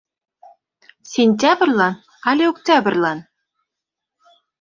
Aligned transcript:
Сентябрьлан 1.11 1.93
але 2.29 2.43
октябрьлан? 2.53 3.19